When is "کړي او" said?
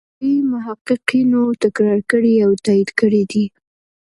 2.11-2.51